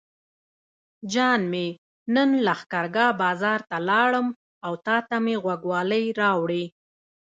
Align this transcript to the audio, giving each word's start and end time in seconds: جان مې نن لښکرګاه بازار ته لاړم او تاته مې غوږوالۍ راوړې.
جان 1.13 1.41
مې 1.51 1.65
نن 2.15 2.29
لښکرګاه 2.45 3.17
بازار 3.23 3.59
ته 3.69 3.77
لاړم 3.89 4.27
او 4.65 4.73
تاته 4.85 5.17
مې 5.25 5.35
غوږوالۍ 5.43 6.05
راوړې. 6.21 6.65